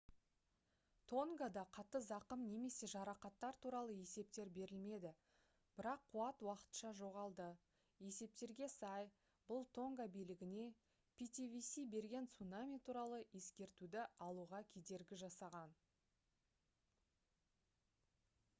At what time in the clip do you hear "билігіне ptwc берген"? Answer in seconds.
10.15-12.29